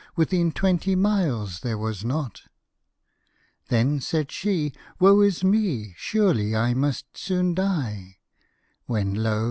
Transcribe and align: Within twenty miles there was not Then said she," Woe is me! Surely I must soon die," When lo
Within 0.15 0.51
twenty 0.51 0.95
miles 0.95 1.59
there 1.59 1.77
was 1.77 2.03
not 2.03 2.41
Then 3.67 3.99
said 4.01 4.31
she," 4.31 4.73
Woe 4.99 5.21
is 5.21 5.43
me! 5.43 5.93
Surely 5.95 6.55
I 6.55 6.73
must 6.73 7.15
soon 7.15 7.53
die," 7.53 8.17
When 8.87 9.13
lo 9.13 9.39